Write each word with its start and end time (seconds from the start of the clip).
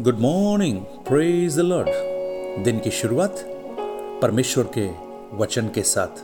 Good 0.00 0.18
morning 0.18 0.78
praise 0.80 1.58
Lord 1.58 1.88
दिन 2.64 2.78
की 2.78 2.90
शुरुआत 2.90 3.36
परमेश्वर 4.22 4.68
के 4.78 4.88
वचन 5.36 5.68
के 5.68 5.82
साथ। 5.82 6.22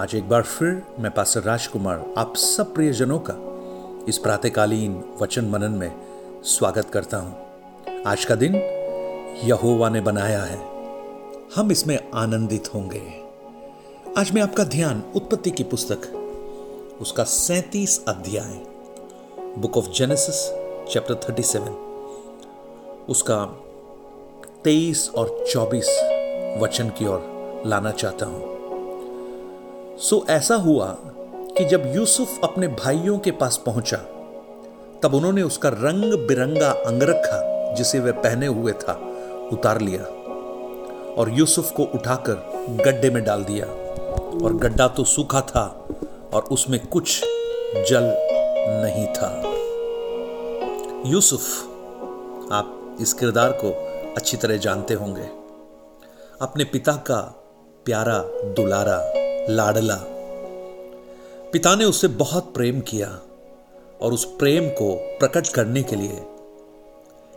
आज 0.00 0.14
एक 0.14 0.28
बार 0.28 0.42
फिर 0.42 0.82
मैं 1.00 1.10
पास्टर 1.10 1.40
राजकुमार, 1.40 2.14
आप 2.18 2.36
सब 2.36 2.74
प्रियजनों 2.74 3.18
का 3.18 3.34
इस 4.08 4.18
प्रातकालीन 4.18 5.04
वचन 5.22 5.44
मनन 5.44 5.70
में 5.70 5.92
स्वागत 6.44 6.90
करता 6.90 7.16
हूँ। 7.16 8.02
आज 8.06 8.24
का 8.24 8.34
दिन 8.34 8.54
यहोवा 9.44 9.88
ने 9.88 10.00
बनाया 10.00 10.42
है। 10.42 10.58
हम 11.54 11.72
इसमें 11.72 11.98
आनंदित 12.14 12.74
होंगे। 12.74 13.02
आज 14.18 14.32
मैं 14.32 14.42
आपका 14.42 14.64
ध्यान 14.64 15.02
उत्पत्ति 15.16 15.50
की 15.50 15.64
पुस्तक, 15.64 16.12
उसका 17.00 17.24
सैतीस 17.24 18.04
अध्याय, 18.08 18.62
book 19.58 19.76
of 19.76 19.90
Genesis, 19.90 20.48
chapter 20.92 21.14
thirty 21.14 21.42
seven. 21.42 21.83
उसका 23.08 23.44
तेईस 24.64 25.10
और 25.10 25.44
चौबीस 25.52 25.88
वचन 26.62 26.88
की 26.88 27.06
ओर 27.06 27.62
लाना 27.66 27.90
चाहता 27.90 28.26
हूँ। 28.26 28.42
सो 29.98 30.26
ऐसा 30.30 30.54
हुआ 30.54 30.86
कि 31.58 31.64
जब 31.64 31.92
यूसुफ 31.96 32.40
अपने 32.44 32.68
भाइयों 32.68 33.18
के 33.18 33.30
पास 33.30 33.62
पहुँचा, 33.66 33.96
तब 35.02 35.14
उन्होंने 35.14 35.42
उसका 35.42 35.68
रंग 35.68 36.28
बिरंगा 36.28 36.70
अंगरखा 36.70 37.74
जिसे 37.74 38.00
वह 38.00 38.12
पहने 38.12 38.46
हुए 38.46 38.72
था, 38.72 38.92
उतार 39.52 39.80
लिया 39.80 40.02
और 41.14 41.30
यूसुफ 41.32 41.70
को 41.70 41.82
उठाकर 41.82 42.34
गड्ढे 42.84 43.10
में 43.10 43.24
डाल 43.24 43.44
दिया। 43.44 43.66
और 44.44 44.54
गड्ढा 44.54 44.88
तो 44.88 45.04
सूखा 45.04 45.40
था 45.40 45.88
और 46.34 46.42
उसमें 46.42 46.86
कुछ 46.86 47.24
जल 47.90 48.04
नहीं 48.84 49.06
था। 49.06 49.42
यूसुफ, 51.06 51.40
आप 52.52 52.80
इस 53.00 53.12
किरदार 53.12 53.52
को 53.52 53.70
अच्छी 54.16 54.36
तरह 54.36 54.56
जानते 54.56 54.94
होंगे। 54.94 55.28
अपने 56.40 56.64
पिता 56.64 56.92
का 56.92 57.20
प्यारा, 57.84 58.18
दुलारा, 58.42 59.12
लाडला। 59.48 59.98
पिता 61.52 61.74
ने 61.74 61.84
उससे 61.84 62.08
बहुत 62.08 62.54
प्रेम 62.54 62.80
किया 62.80 63.20
और 64.02 64.12
उस 64.12 64.24
प्रेम 64.24 64.68
को 64.68 64.94
प्रकट 64.94 65.48
करने 65.48 65.82
के 65.82 65.96
लिए 65.96 66.22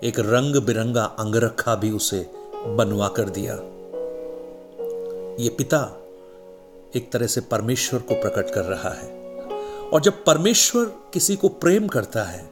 एक 0.04 0.20
रंग 0.20 0.56
बिरंगा 0.56 1.04
अंगरखा 1.04 1.76
भी 1.76 1.92
उसे 1.92 2.30
बनवा 2.66 3.08
कर 3.08 3.30
दिया। 3.30 3.54
ये 5.44 5.50
पिता 5.50 6.00
एक 6.96 7.12
तरह 7.12 7.28
से 7.28 7.42
परमेश्वर 7.42 8.00
को 8.00 8.14
प्रकट 8.14 8.50
कर 8.50 8.64
रहा 8.64 8.90
है 8.90 9.10
और 9.94 10.02
जब 10.02 10.24
परमेश्वर 10.24 10.86
किसी 10.86 11.36
को 11.36 11.50
प्रेम 11.50 11.88
करता 11.88 12.24
है, 12.24 12.50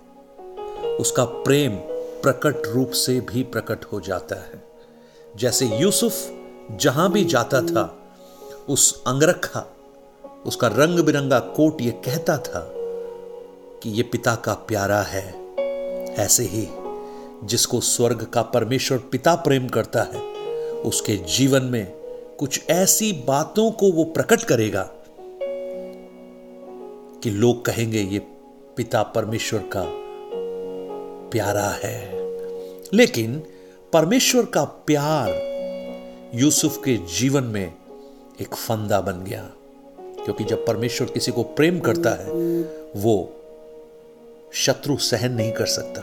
उसका 0.99 1.25
प्रेम 1.25 1.94
प्रकट 2.25 2.67
रूप 2.67 2.91
से 2.91 3.19
भी 3.21 3.43
प्रकट 3.43 3.85
हो 3.85 3.99
जाता 4.01 4.35
है। 4.35 4.63
जैसे 5.37 5.65
यूसुफ 5.65 6.13
जहाँ 6.71 7.11
भी 7.11 7.25
जाता 7.25 7.61
था, 7.61 8.09
उस 8.69 9.03
अंगरखा, 9.07 9.65
उसका 10.45 10.67
रंग 10.67 10.99
बिरंगा 10.99 11.39
कोट 11.39 11.81
ये 11.81 11.91
कहता 11.91 12.37
था 12.37 12.71
कि 13.83 13.89
ये 13.89 14.03
पिता 14.03 14.35
का 14.35 14.53
प्यारा 14.53 15.01
है, 15.01 15.25
ऐसे 16.15 16.43
ही 16.43 16.67
जिसको 17.43 17.79
स्वर्ग 17.79 18.23
का 18.23 18.41
परमेश्वर 18.41 18.97
पिता 18.97 19.35
प्रेम 19.35 19.67
करता 19.67 20.03
है, 20.03 20.21
उसके 20.71 21.17
जीवन 21.17 21.63
में 21.63 21.85
कुछ 22.39 22.69
ऐसी 22.69 23.11
बातों 23.27 23.71
को 23.71 23.91
वो 23.91 24.03
प्रकट 24.03 24.43
करेगा 24.43 24.89
कि 27.23 27.29
लोग 27.29 27.65
कहेंगे, 27.65 28.01
ये 28.01 28.19
पिता 28.77 29.03
परमेश्वर 29.03 29.59
का 29.59 29.85
प्यारा 31.29 31.69
है। 31.83 32.14
लेकिन 32.93 33.43
परमेश्वर 33.93 34.45
का 34.45 34.63
प्यार 34.63 35.55
यूसुफ 36.33 36.77
के 36.77 36.97
जीवन 36.97 37.43
में 37.43 37.73
एक 38.41 38.55
फंदा 38.55 39.01
बन 39.01 39.23
गया। 39.23 39.51
क्योंकि 39.99 40.43
जब 40.43 40.65
परमेश्वर 40.65 41.07
किसी 41.07 41.31
को 41.31 41.43
प्रेम 41.43 41.79
करता 41.79 42.09
है, 42.09 42.29
वो 42.95 43.35
शत्रु 44.53 44.97
सहन 44.97 45.31
नहीं 45.31 45.51
कर 45.51 45.65
सकता। 45.65 46.01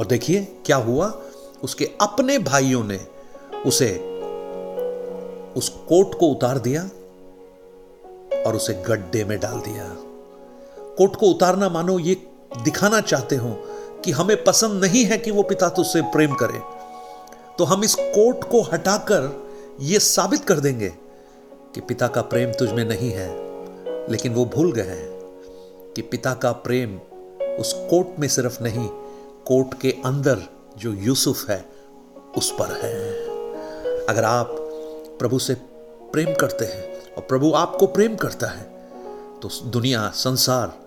और 0.00 0.06
देखिए 0.06 0.48
क्या 0.66 0.76
हुआ? 0.76 1.22
उसके 1.62 1.84
अपने 2.00 2.38
भाइयों 2.38 2.84
ने 2.84 3.00
उसे 3.66 3.98
उस 5.56 5.68
कोट 5.68 6.18
को 6.18 6.26
उतार 6.26 6.58
दिया 6.58 6.90
और 8.46 8.56
उसे 8.56 8.74
गड्ढे 8.74 9.24
में 9.24 9.40
डाल 9.40 9.60
दिया। 9.60 9.96
कोट 10.78 11.16
को 11.16 11.26
उतारना 11.26 11.68
मानो 11.68 11.98
ये 11.98 12.14
दिखाना 12.64 13.00
चाहते 13.00 13.36
हो 13.36 13.64
कि 14.08 14.12
हमें 14.12 14.44
पसंद 14.44 14.84
नहीं 14.84 15.04
है 15.04 15.16
कि 15.18 15.30
वो 15.30 15.42
पिता 15.42 15.68
तुझसे 15.68 16.00
प्रेम 16.02 16.34
करे 16.34 16.60
तो 17.58 17.64
हम 17.64 17.82
इस 17.84 17.94
कोट 17.94 18.44
को 18.44 18.60
हटाकर 18.62 19.24
यह 19.80 19.98
साबित 19.98 20.44
कर 20.44 20.60
देंगे 20.60 20.88
कि 21.74 21.80
पिता 21.80 22.08
का 22.08 22.22
प्रेम 22.22 22.52
तुझ 22.52 22.70
में 22.70 22.84
नहीं 22.84 23.10
है, 23.10 23.28
लेकिन 24.10 24.34
वो 24.34 24.44
भूल 24.44 24.72
गए 24.72 24.82
हैं 24.82 25.92
कि 25.94 26.02
पिता 26.02 26.34
का 26.34 26.52
प्रेम 26.64 26.96
उस 27.60 27.72
कोट 27.90 28.18
में 28.18 28.28
सिर्फ़ 28.28 28.62
नहीं, 28.62 28.88
कोट 29.46 29.74
के 29.74 29.94
अंदर 30.04 30.42
जो 30.78 30.92
यूसुफ 30.92 31.48
है, 31.50 31.64
उस 32.36 32.50
पर 32.52 32.72
है। 32.84 34.06
अगर 34.06 34.24
आप 34.24 34.56
प्रभु 35.18 35.38
से 35.38 35.54
प्रेम 36.12 36.34
करते 36.34 36.64
हैं 36.64 37.14
और 37.14 37.26
प्रभु 37.28 37.52
आपको 37.56 37.86
प्रेम 37.86 38.16
करता 38.16 38.46
है 38.46 38.64
तो 39.42 39.70
दुनिया, 39.70 40.10
संसार 40.16 40.78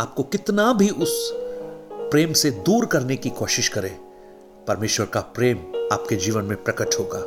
आपको 0.00 0.22
कितना 0.22 0.72
भी 0.72 0.88
उस 0.88 1.39
प्रेम 2.10 2.32
से 2.32 2.50
दूर 2.50 2.86
करने 2.86 3.16
की 3.16 3.30
कोशिश 3.30 3.68
करें। 3.68 3.98
परमेश्वर 4.68 5.06
का 5.06 5.20
प्रेम 5.20 5.58
आपके 5.92 6.16
जीवन 6.16 6.44
में 6.44 6.64
प्रकट 6.64 6.94
होगा। 7.00 7.18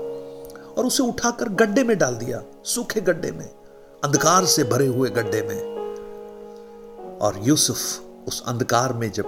और 0.73 0.85
उसे 0.85 1.03
उठाकर 1.03 1.49
गड्ढे 1.49 1.83
में 1.83 1.97
डाल 1.97 2.15
दिया, 2.15 2.43
सूखे 2.63 3.01
गड्ढे 3.01 3.31
में, 3.31 3.49
अंधकार 4.03 4.45
से 4.45 4.63
भरे 4.63 4.87
हुए 4.87 5.09
गड्ढे 5.09 5.41
में। 5.41 5.73
और 7.17 7.39
यूसुफ 7.43 7.77
उस 8.27 8.43
अंधकार 8.47 8.93
में 8.93 9.11
जब 9.11 9.23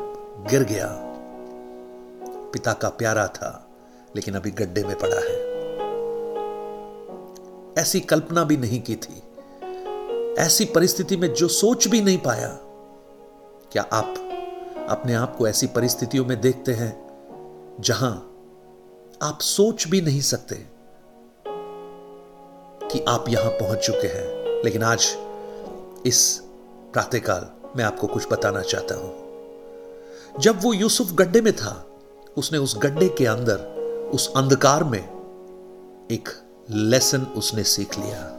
गिर 0.52 0.64
गया, 0.64 1.02
पिता 2.54 2.74
का 2.74 2.90
प्यारा 2.90 3.28
था, 3.28 3.68
लेकिन 4.16 4.34
अभी 4.34 4.52
गड्ढे 4.52 4.84
में 4.84 4.96
पड़ा 5.00 5.16
है। 5.16 5.56
ऐसी 7.84 8.00
कल्पना 8.00 8.44
भी 8.44 8.58
नहीं 8.58 8.82
की 8.82 8.96
थी। 8.96 9.24
ऐसी 10.42 10.66
परिस्थिति 10.66 11.18
में 11.18 11.34
जो 11.34 11.48
सोच 11.48 11.88
भी 11.88 12.02
नहीं 12.02 12.18
पाया, 12.18 12.58
क्या 13.72 13.86
आप 13.94 14.25
अपने 14.90 15.14
आप 15.14 15.36
को 15.36 15.48
ऐसी 15.48 15.68
परिस्थितियों 15.68 16.26
में 16.26 16.42
देखते 16.42 16.74
हैं, 16.74 17.06
जहाँ 17.80 18.32
आप 19.22 19.42
सोच 19.42 19.88
भी 19.88 20.02
नहीं 20.02 20.22
सकते 20.22 20.56
कि 22.92 23.06
आप 23.08 23.26
यहाँ 23.30 23.52
पहुँच 23.52 23.78
चुके 23.78 24.08
हैं। 24.08 24.46
लेकिन 24.66 24.84
आज 24.84 25.18
इस 26.06 26.42
प्रातःकाल 26.94 27.50
मैं 27.78 27.84
आपको 27.84 28.08
कुछ 28.08 28.28
बताना 28.32 28.62
चाहता 28.62 28.96
हूँ। 28.96 29.14
जब 30.40 30.60
वो 30.64 30.74
यूसुफ 30.74 31.12
गड्ढे 31.12 31.42
में 31.42 31.56
था, 31.56 31.86
उसने 32.38 32.58
उस 32.58 32.78
गड्ढे 32.78 33.10
के 33.10 33.26
अंदर, 33.26 33.58
उस 34.14 34.34
अंधकार 34.36 34.84
में 34.84 35.04
एक 36.12 36.30
लेसन 36.70 37.22
उसने 37.22 37.64
सीख 37.64 38.00
लिया। 38.00 38.32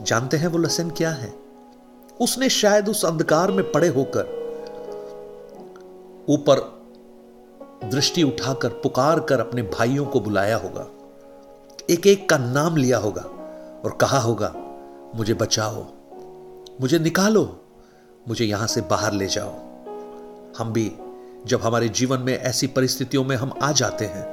जानते 0.00 0.36
हैं 0.36 0.46
वो 0.46 0.58
लेसन 0.58 0.90
क्या 0.90 1.10
है? 1.10 1.34
उसने 2.20 2.48
शायद 2.48 2.88
उस 2.88 3.04
अंधकार 3.04 3.50
में 3.50 3.72
पड़े 3.72 3.88
होकर 3.88 4.43
ऊपर 6.28 6.60
दृष्टि 7.84 8.22
उठाकर 8.22 8.68
पुकार 8.68 9.20
कर 9.20 9.40
अपने 9.40 9.62
भाइयों 9.62 10.06
को 10.06 10.20
बुलाया 10.20 10.56
होगा। 10.56 10.86
एक 11.90 12.06
एक 12.06 12.28
का 12.28 12.38
नाम 12.38 12.76
लिया 12.76 12.98
होगा 12.98 13.22
और 13.84 13.98
कहा 14.00 14.18
होगा, 14.18 14.52
मुझे 15.16 15.34
बचाओ, 15.34 15.84
मुझे 16.80 16.98
निकालो, 16.98 17.60
मुझे 18.28 18.44
यहाँ 18.44 18.66
से 18.66 18.80
बाहर 18.80 19.12
ले 19.12 19.26
जाओ। 19.26 19.50
हम 20.58 20.72
भी, 20.72 20.92
जब 21.46 21.60
हमारे 21.60 21.88
जीवन 21.88 22.20
में 22.20 22.38
ऐसी 22.38 22.66
परिस्थितियों 22.66 23.24
में 23.24 23.36
हम 23.36 23.52
आ 23.62 23.72
जाते 23.72 24.04
हैं, 24.04 24.26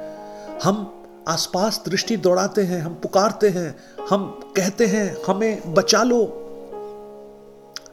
हम 0.60 1.04
आसपास 1.28 1.82
दृष्टि 1.88 2.16
दौड़ाते 2.16 2.62
हैं, 2.62 2.80
हम 2.82 2.94
पुकारते 2.94 3.48
हैं, 3.48 3.76
हम 4.10 4.40
कहते 4.56 4.86
हैं, 4.86 5.16
हमें 5.26 5.74
बचा 5.74 6.02
लो। 6.02 6.38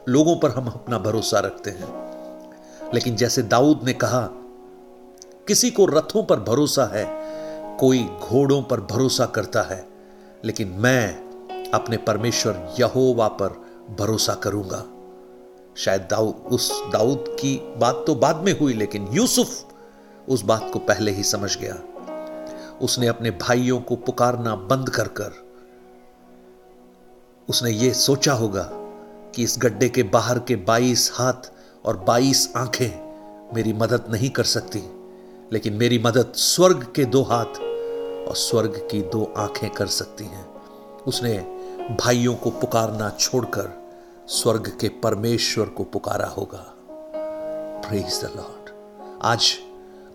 लोगों 0.08 0.36
पर 0.36 0.50
हम 0.50 0.66
अपना 0.66 0.98
भरोसा 0.98 1.40
रखते 1.40 1.70
हैं। 1.70 2.09
लेकिन 2.94 3.16
जैसे 3.16 3.42
दाऊद 3.42 3.80
ने 3.84 3.92
कहा, 3.92 4.28
किसी 5.48 5.70
को 5.70 5.86
रथों 5.86 6.22
पर 6.24 6.40
भरोसा 6.40 6.84
है, 6.84 7.04
कोई 7.76 8.02
घोड़ों 8.04 8.62
पर 8.62 8.80
भरोसा 8.80 9.26
करता 9.26 9.62
है, 9.62 9.86
लेकिन 10.44 10.68
मैं 10.68 11.70
अपने 11.70 11.96
परमेश्वर 11.96 12.76
यहोवा 12.80 13.28
पर 13.28 13.48
भरोसा 13.98 14.34
करूँगा। 14.34 14.84
शायद 15.76 16.02
दाऊद 16.10 16.34
उस 16.52 16.70
दाऊद 16.92 17.24
की 17.40 17.56
बात 17.76 18.04
तो 18.06 18.14
बाद 18.14 18.36
में 18.36 18.58
हुई, 18.58 18.72
लेकिन 18.72 19.08
यूसुफ 19.12 19.74
उस 20.28 20.42
बात 20.42 20.70
को 20.72 20.78
पहले 20.78 21.10
ही 21.10 21.22
समझ 21.22 21.56
गया। 21.58 21.78
उसने 22.80 23.06
अपने 23.06 23.30
भाइयों 23.30 23.80
को 23.80 23.96
पुकारना 23.96 24.54
बंद 24.54 24.88
कर 24.88 25.08
कर, 25.08 25.32
उसने 27.48 27.70
ये 27.70 27.92
सोचा 27.94 28.32
होगा 28.32 28.68
कि 29.34 29.42
इस 29.42 29.56
गड्ढे 29.58 29.88
के 29.88 30.02
बाहर 30.02 30.38
के 30.38 30.56
22 30.56 31.10
हाथ 31.14 31.50
और 31.84 32.04
22 32.08 32.52
आँखें 32.56 33.54
मेरी 33.54 33.72
मदद 33.72 34.04
नहीं 34.10 34.30
कर 34.30 34.44
सकती, 34.44 34.82
लेकिन 35.52 35.72
मेरी 35.72 35.98
मदद 35.98 36.32
स्वर्ग 36.34 36.92
के 36.96 37.04
दो 37.04 37.22
हाथ 37.22 37.60
और 38.28 38.34
स्वर्ग 38.36 38.88
की 38.90 39.02
दो 39.02 39.34
आँखें 39.36 39.70
कर 39.70 39.86
सकती 39.86 40.24
हैं। 40.24 40.46
उसने 41.06 41.38
भाइयों 41.90 42.34
को 42.34 42.50
पुकारना 42.50 43.10
छोड़कर 43.10 43.92
स्वर्ग 44.28 44.78
के 44.80 44.88
परमेश्वर 44.88 45.66
को 45.66 45.84
पुकारा 45.84 46.26
होगा। 46.26 46.74
प्रेज 47.88 48.20
द 48.24 48.32
लॉर्ड 48.36 48.70
आज 49.22 49.58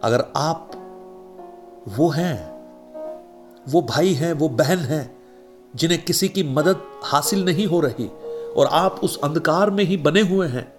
अगर 0.04 0.26
आप 0.36 0.72
वो 1.88 2.10
हैं, 2.10 2.56
वो 3.70 3.82
भाई 3.82 4.14
हैं, 4.14 4.34
वो 4.34 4.50
बहन 4.50 4.78
हैं, 4.78 5.18
जिन्हें 5.76 6.04
किसी 6.04 6.28
की 6.28 6.44
मदद 6.44 6.82
हासिल 7.04 7.46
नहीं 7.46 7.68
हो 7.68 7.80
रही, 7.80 8.08
और 8.58 8.66
आप 8.66 9.00
उस 9.04 9.20
अंधकार 9.24 9.70
में 9.70 9.84
ही 9.84 9.98
बने 9.98 10.22
हुए 10.22 10.48
हैं 10.48 10.75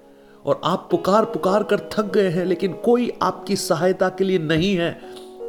और 0.47 0.61
आप 0.65 0.89
पुकार 0.91 1.25
पुकार 1.25 1.63
कर 1.63 1.81
थक 1.93 2.05
गए 2.05 2.29
हैं, 2.29 2.45
लेकिन 2.45 2.73
कोई 2.73 3.13
आपकी 3.23 3.57
सहायता 3.57 4.09
के 4.09 4.25
लिए 4.25 4.39
नहीं 4.39 4.77
है। 4.77 5.01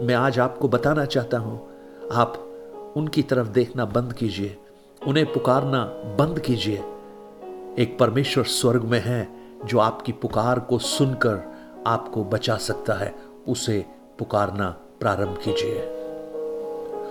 मैं 0.01 0.15
आज 0.15 0.39
आपको 0.39 0.67
बताना 0.67 1.05
चाहता 1.05 1.38
हूँ, 1.38 1.67
आप 2.11 2.44
उनकी 2.97 3.21
तरफ़ 3.21 3.47
देखना 3.47 3.85
बंद 3.85 4.13
कीजिए, 4.13 4.57
उन्हें 5.07 5.33
पुकारना 5.33 5.83
बंद 6.19 6.39
कीजिए। 6.39 6.77
एक 7.79 7.97
परमेश्वर 7.99 8.44
स्वर्ग 8.44 8.83
में 8.83 8.99
है 8.99 9.27
जो 9.65 9.79
आपकी 9.79 10.11
पुकार 10.11 10.59
को 10.59 10.77
सुनकर 10.77 11.53
आपको 11.88 12.23
बचा 12.23 12.57
सकता 12.57 12.93
है, 12.93 13.15
उसे 13.47 13.85
पुकारना 14.19 14.69
प्रारंभ 15.00 15.38
कीजिए। 15.43 15.79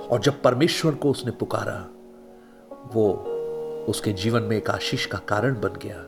और 0.08 0.20
जब 0.20 0.42
परमेश्वर 0.42 0.94
को 0.94 1.10
उसने 1.10 1.32
पुकारा, 1.32 1.86
वो 2.94 3.12
उसके 3.88 4.12
जीवन 4.12 4.42
में 4.42 4.56
एक 4.56 4.70
आशीष 4.70 5.06
का 5.06 5.18
कारण 5.18 5.54
बन 5.54 5.78
गया। 5.82 6.04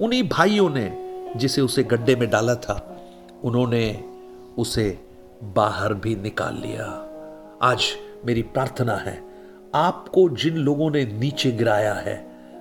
उन्हीं 0.00 0.28
भाइयों 0.28 0.70
ने 0.70 1.01
जिसे 1.36 1.60
उसे 1.60 1.82
गड्ढे 1.82 2.16
में 2.16 2.30
डाला 2.30 2.54
था, 2.54 3.04
उन्होंने 3.44 4.04
उसे 4.58 4.98
बाहर 5.42 5.94
भी 5.94 6.16
निकाल 6.16 6.54
लिया। 6.54 7.08
आज 7.62 7.84
मेरी 8.26 8.42
प्रार्थना 8.42 8.96
है, 8.96 9.22
आपको 9.74 10.28
जिन 10.28 10.56
लोगों 10.56 10.90
ने 10.90 11.04
नीचे 11.04 11.52
गिराया 11.52 11.94
है, 11.94 12.16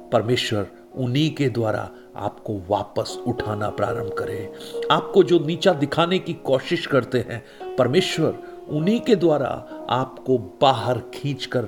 परमेश्वर 0.09 0.67
उन्हीं 0.95 1.35
के 1.35 1.49
द्वारा 1.49 1.89
आपको 2.15 2.61
वापस 2.69 3.17
उठाना 3.27 3.69
प्रारंभ 3.69 4.13
करे। 4.13 4.53
आपको 4.91 5.23
जो 5.23 5.39
नीचा 5.39 5.73
दिखाने 5.73 6.19
की 6.19 6.33
कोशिश 6.33 6.87
करते 6.87 7.19
हैं, 7.19 7.43
परमेश्वर 7.75 8.39
उन्हीं 8.69 9.01
के 9.01 9.15
द्वारा 9.15 9.47
आपको 9.89 10.37
बाहर 10.61 10.99
खींचकर 10.99 11.67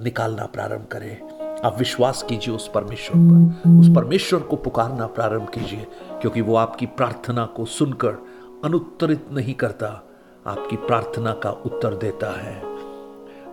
निकालना 0.00 0.46
प्रारंभ 0.46 0.86
करे। 0.86 1.35
आप 1.64 1.78
विश्वास 1.78 2.22
कीजिए 2.22 2.54
उस 2.54 2.68
परमेश्वर 2.68 3.16
पर। 3.16 3.80
उस 3.80 3.88
परमेश्वर 3.96 4.40
को 4.40 4.56
पुकारना 4.56 5.06
प्रारंभ 5.06 5.48
कीजिए, 5.48 5.86
क्योंकि 6.20 6.40
वो 6.40 6.56
आपकी 6.56 6.86
प्रार्थना 6.86 7.46
को 7.46 7.64
सुनकर 7.64 8.26
अनुत्तरित 8.64 9.26
नहीं 9.32 9.54
करता, 9.54 10.02
आपकी 10.46 10.76
प्रार्थना 10.76 11.32
का 11.32 11.50
उत्तर 11.50 11.94
देता 11.94 12.40
है। 12.40 12.62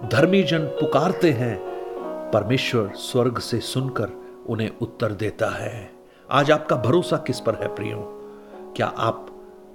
धर्मी 0.10 0.44
जन 0.44 0.60
पुकारते 0.60 1.32
हैं, 1.32 1.60
परमेश्वर 2.32 2.92
स्वर्ग 2.96 3.38
से 3.38 3.60
सुनकर 3.60 4.10
उन्हें 4.50 4.72
उत्तर 4.82 5.12
देता 5.12 5.50
है। 5.50 5.92
आज 6.32 6.52
आपका 6.52 6.76
भरोसा 6.76 7.18
किस 7.18 7.40
पर 7.40 7.56
है 7.56 7.76
प्रियो? 7.76 7.98
क्या 8.76 8.88
आप 8.88 9.28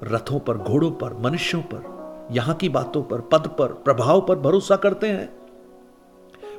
रथों 0.04 0.38
पर, 0.38 0.58
घोड़ों 0.58 0.90
पर, 0.90 1.14
मनुष्यों 1.14 1.62
पर, 1.62 1.98
यहाँ 2.32 2.54
की 2.54 2.68
बातों 2.68 3.02
पर, 3.02 3.20
पद 3.20 3.46
पर, 3.58 3.66
प्रभाव 3.66 4.20
पर 4.20 4.38
भरोसा 4.38 4.76
करते 4.76 5.06
हैं? 5.06 5.38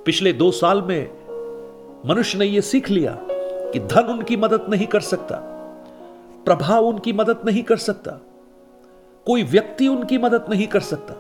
पिछले 0.06 0.34
दो 0.34 0.52
साल 0.52 0.82
में 0.82 1.19
मनुष्य 2.06 2.38
ने 2.40 2.46
यह 2.46 2.62
सीख 2.62 2.90
लिया 2.90 3.18
कि 3.72 3.80
धन 3.80 4.04
उनकी 4.04 4.38
मदद 4.38 4.66
नहीं 4.70 4.88
कर 4.88 5.00
सकता, 5.00 5.36
प्रभाव 6.46 6.86
उनकी 6.86 7.14
मदद 7.14 7.42
नहीं 7.46 7.64
कर 7.64 7.78
सकता, 7.78 8.12
कोई 9.26 9.44
व्यक्ति 9.44 9.88
उनकी 9.88 10.18
मदद 10.18 10.46
नहीं 10.50 10.68
कर 10.68 10.80
सकता, 10.80 11.14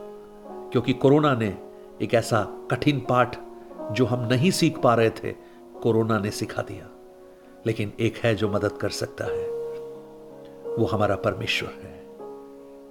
क्योंकि 0.72 0.94
कोरोना 0.94 1.36
ने 1.36 1.58
एक 2.02 2.14
ऐसा 2.14 2.68
कठिन 2.72 3.00
पाठ 3.00 3.38
जो 3.92 4.06
हम 4.06 4.28
नहीं 4.28 4.52
सीख 4.52 4.78
पा 4.78 4.96
रहे 4.96 5.10
थे, 5.10 5.32
कोरोना 5.84 6.20
ने 6.20 6.32
सिखा 6.32 6.62
दिया। 6.62 6.88
लेकिन 7.66 7.94
एक 8.00 8.18
है 8.18 8.36
जो 8.36 8.50
मदद 8.50 8.72
कर 8.72 8.90
सकता 8.90 9.26
है, 9.26 9.48
वो 10.76 10.86
हमारा 10.86 11.16
परमेश्वर 11.16 11.70
है। 11.70 12.04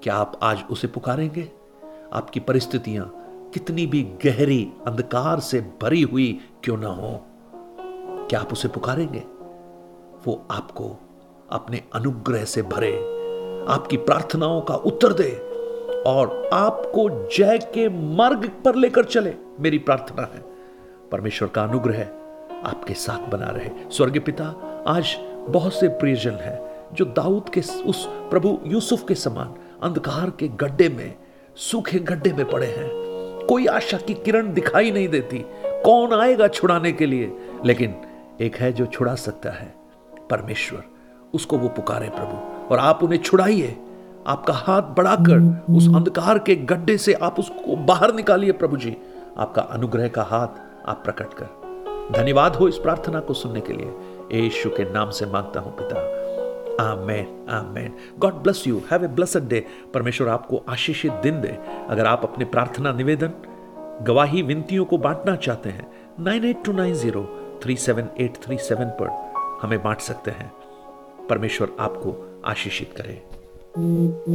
क्या 0.03 0.15
आप 0.15 0.39
आज 0.43 0.65
उसे 0.71 0.89
पुकारेंगे? 0.89 1.49
आपकी 2.13 2.41
परिस्थितियाँ 2.41 3.13
कितनी 3.55 3.87
भी 3.87 4.03
गहरी, 4.03 4.73
अंधकार 4.87 5.41
से 5.41 5.61
भरी 5.83 6.03
हुई 6.03 6.41
क्यों 6.65 6.77
ना 6.77 6.89
हो। 6.89 7.25
क्या 8.31 8.41
आप 8.41 8.53
उसे 8.53 8.69
पुकारेंगे? 8.69 9.23
वो 10.27 10.43
आपको 10.51 10.97
अपने 11.51 11.83
अनुग्रह 11.95 12.45
से 12.45 12.63
भरे, 12.63 12.93
आपकी 13.69 13.97
प्रार्थनाओं 13.97 14.61
का 14.61 14.75
उत्तर 14.75 15.13
दे 15.13 15.31
और 16.07 16.51
आपको 16.53 17.09
जय 17.37 17.59
के 17.59 17.89
मार्ग 18.17 18.49
पर 18.65 18.75
लेकर 18.75 19.05
चले। 19.05 19.35
मेरी 19.61 19.79
प्रार्थना 19.79 20.23
है, 20.23 20.43
परमेश्वर 21.13 21.49
का 21.49 21.63
अनुग्रह 21.63 22.03
आपके 22.65 22.95
साथ 22.95 23.29
बना 23.29 23.47
रहे। 23.47 23.71
स्वर्गीय 23.91 24.21
पिता, 24.21 24.45
आज 24.87 25.17
बहुत 25.49 25.75
से 25.75 25.89
प्रियजन 25.89 26.31
हैं 26.31 26.87
जो 26.95 27.05
दाऊद 27.05 27.49
के 27.49 27.61
उस 27.61 28.07
प्रभु 28.09 28.59
यूसुफ 28.67 29.05
के 29.09 29.15
समान 29.15 29.55
अंधकार 29.83 30.31
के 30.31 30.49
गड्ढे 30.49 30.89
में, 30.89 31.15
सूखे 31.57 31.99
गड्ढे 31.99 32.33
में 32.33 32.51
पड़े 32.51 32.67
हैं। 32.67 32.91
कोई 33.49 33.67
आशा 33.67 33.99
की 33.99 34.15
किरण 34.15 34.53
दिखाई 34.53 34.91
नहीं 34.91 35.09
देती। 35.09 35.45
कौन 35.65 36.13
आएगा 36.13 36.49
छुड़ाने 36.49 36.93
के 36.93 37.07
लिए? 37.07 37.33
लेकिन 37.65 37.97
एक 38.41 38.57
है 38.57 38.73
जो 38.73 38.87
छुड़ा 38.87 39.15
सकता 39.15 39.51
है, 39.51 39.75
परमेश्वर। 40.31 40.83
उसको 41.35 41.59
वो 41.59 41.69
पुकारे 41.69 42.09
प्रभु, 42.09 42.67
और 42.69 42.79
आप 42.79 43.03
उन्हें 43.05 43.19
छुड़ाइए। 43.19 43.77
आपका 44.27 44.55
हाथ 44.55 44.83
बढ़ाकर 44.83 45.65
उस 45.77 45.89
अंधकार 45.89 46.39
के 46.39 46.57
गड्ढे 46.57 46.99
से 46.99 47.13
आप 47.13 47.39
उसको 47.41 47.77
बाहर 47.77 48.15
निकालिए 48.15 48.53
प्रभु 48.53 48.77
जी। 48.77 48.97
आपका 49.39 49.63
अनुग्रह 49.63 50.09
का 50.09 50.23
हाथ 50.23 50.89
आप 50.89 51.03
प्रकट 51.05 51.35
कर। 51.35 51.59
धन्यवाद 52.13 52.57
हो 52.57 52.69
इस 52.69 52.79
प्रार्थना 52.79 53.21
को 53.21 53.35
सुनने 53.35 53.61
के 53.61 53.73
लिए। 53.73 53.93
यीशु 54.33 54.71
के 54.71 54.93
नाम 54.93 55.11
से 55.11 55.27
माँगता 55.27 55.61
हूँ 55.61 55.77
पिता। 55.79 56.01
आमेन 56.93 57.47
आमेन। 57.51 57.95
God 58.19 58.35
bless 58.35 58.67
you. 58.67 58.83
Have 58.91 59.05
a 59.05 59.09
blessed 59.09 59.49
day. 59.49 59.67
परमेश्वर 59.95 60.29
आपको 60.29 60.65
आशीषित 60.69 61.13
दिन 61.13 61.41
दे। 61.41 61.59
अगर 61.89 62.07
आप 62.07 62.25
अपने 62.25 62.45
प्रार्थना 62.45 62.93
निवेदन, 62.93 63.33
गवाही 64.03 64.43
विनतियों 64.43 64.85
को 64.85 64.99
बांटना 64.99 65.37
चाहते 65.37 65.71
हैं, 65.71 65.93
nine 66.21 66.45
eight 66.45 66.65
two 66.65 66.73
nine 66.73 66.95
zero 66.95 67.38
three 67.63 67.77
seven 67.77 68.09
eight 68.21 68.37
three 68.37 68.59
seven 68.59 68.85
पर 68.85 69.09
हमें 69.63 69.83
बांट 69.83 70.01
सकते 70.01 70.31
हैं। 70.31 70.53
परमेश्वर 71.27 71.77
आपको 71.81 72.41
आशीषित 72.45 72.95
करे। 72.97 73.23